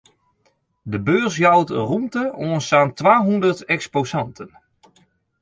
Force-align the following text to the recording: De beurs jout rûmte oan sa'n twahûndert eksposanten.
De 0.91 0.97
beurs 1.07 1.35
jout 1.41 1.69
rûmte 1.89 2.23
oan 2.43 2.61
sa'n 2.69 2.89
twahûndert 2.99 3.59
eksposanten. 3.75 4.49